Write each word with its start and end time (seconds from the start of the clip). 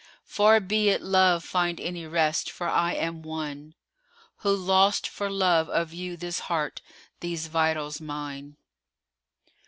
Far 0.25 0.59
be 0.59 0.89
it 0.89 1.03
Love 1.03 1.43
find 1.43 1.79
any 1.79 2.07
rest, 2.07 2.49
for 2.49 2.67
I 2.67 2.93
am 2.93 3.21
one 3.21 3.75
* 4.05 4.35
Who 4.39 4.49
lost 4.49 5.07
for 5.07 5.29
love 5.29 5.69
of 5.69 5.93
you 5.93 6.17
this 6.17 6.39
heart, 6.49 6.81
these 7.19 7.45
vitals 7.45 8.01
mine. 8.01 8.57